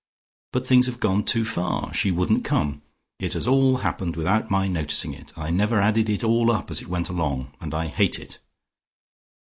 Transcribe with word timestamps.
But 0.51 0.65
things 0.65 0.87
have 0.87 0.99
gone 0.99 1.25
too 1.25 1.45
far; 1.45 1.93
she 1.93 2.09
wouldn't 2.09 2.43
come. 2.43 2.81
It 3.19 3.33
has 3.33 3.47
all 3.47 3.77
happened 3.85 4.15
without 4.15 4.49
my 4.49 4.67
noticing 4.67 5.13
it. 5.13 5.31
I 5.37 5.51
never 5.51 5.79
added 5.79 6.09
it 6.09 6.23
all 6.23 6.49
up 6.49 6.71
as 6.71 6.81
it 6.81 6.87
went 6.87 7.09
along, 7.09 7.53
and 7.61 7.71
I 7.71 7.85
hate 7.85 8.17
it." 8.17 8.39